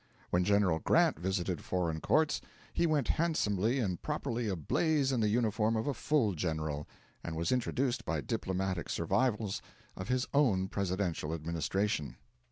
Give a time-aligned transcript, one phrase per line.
[0.31, 2.41] When General Grant visited foreign courts,
[2.73, 6.87] he went handsomely and properly ablaze in the uniform of a full general,
[7.23, 9.61] and was introduced by diplomatic survivals
[9.95, 12.15] of his own Presidential Administration.